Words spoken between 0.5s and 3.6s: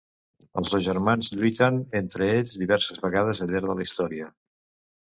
Els dos germans lluiten entre ells diverses vegades al